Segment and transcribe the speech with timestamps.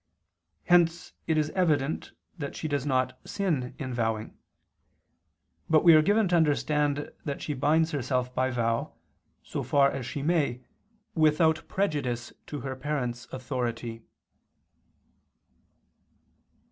[0.63, 4.35] Hence it is evident that she does not sin in vowing.
[5.69, 8.93] But we are given to understand that she binds herself by vow,
[9.43, 10.61] so far as she may,
[11.13, 14.01] without prejudice to her parents' authority.